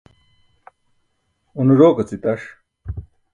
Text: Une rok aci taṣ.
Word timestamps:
Une 1.59 1.73
rok 1.79 1.97
aci 2.01 2.17
taṣ. 2.23 2.41